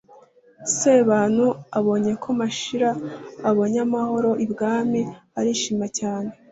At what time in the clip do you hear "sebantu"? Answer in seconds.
0.75-1.45